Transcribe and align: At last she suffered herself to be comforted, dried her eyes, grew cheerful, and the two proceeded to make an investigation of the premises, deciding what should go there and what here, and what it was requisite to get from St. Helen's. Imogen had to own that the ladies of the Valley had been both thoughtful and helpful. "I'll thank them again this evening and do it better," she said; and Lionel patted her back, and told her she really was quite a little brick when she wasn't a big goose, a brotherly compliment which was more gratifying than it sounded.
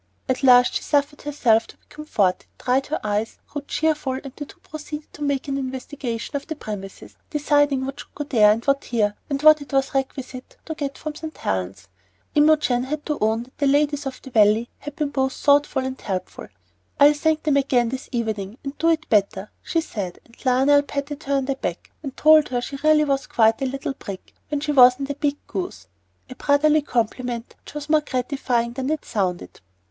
At 0.27 0.41
last 0.41 0.73
she 0.73 0.81
suffered 0.81 1.21
herself 1.21 1.67
to 1.67 1.77
be 1.77 1.83
comforted, 1.87 2.47
dried 2.57 2.87
her 2.87 2.99
eyes, 3.03 3.37
grew 3.47 3.61
cheerful, 3.61 4.13
and 4.13 4.33
the 4.35 4.47
two 4.47 4.59
proceeded 4.61 5.13
to 5.13 5.21
make 5.21 5.47
an 5.47 5.59
investigation 5.59 6.35
of 6.35 6.47
the 6.47 6.55
premises, 6.55 7.17
deciding 7.29 7.85
what 7.85 7.99
should 7.99 8.15
go 8.15 8.23
there 8.23 8.51
and 8.51 8.65
what 8.65 8.85
here, 8.85 9.13
and 9.29 9.39
what 9.43 9.61
it 9.61 9.71
was 9.73 9.93
requisite 9.93 10.57
to 10.65 10.73
get 10.73 10.97
from 10.97 11.13
St. 11.13 11.37
Helen's. 11.37 11.87
Imogen 12.33 12.85
had 12.85 13.05
to 13.05 13.19
own 13.21 13.43
that 13.43 13.57
the 13.59 13.67
ladies 13.67 14.07
of 14.07 14.19
the 14.23 14.31
Valley 14.31 14.71
had 14.79 14.95
been 14.95 15.09
both 15.09 15.33
thoughtful 15.33 15.85
and 15.85 16.01
helpful. 16.01 16.47
"I'll 16.99 17.13
thank 17.13 17.43
them 17.43 17.57
again 17.57 17.89
this 17.89 18.09
evening 18.11 18.57
and 18.63 18.75
do 18.79 18.89
it 18.89 19.07
better," 19.07 19.51
she 19.61 19.81
said; 19.81 20.17
and 20.25 20.35
Lionel 20.43 20.81
patted 20.81 21.21
her 21.25 21.43
back, 21.43 21.91
and 22.01 22.17
told 22.17 22.49
her 22.49 22.59
she 22.59 22.77
really 22.83 23.03
was 23.03 23.27
quite 23.27 23.61
a 23.61 23.67
little 23.67 23.93
brick 23.93 24.33
when 24.49 24.61
she 24.61 24.71
wasn't 24.71 25.11
a 25.11 25.13
big 25.13 25.37
goose, 25.45 25.85
a 26.27 26.33
brotherly 26.33 26.81
compliment 26.81 27.53
which 27.59 27.75
was 27.75 27.87
more 27.87 28.01
gratifying 28.01 28.73
than 28.73 28.89
it 28.89 29.05
sounded. 29.05 29.61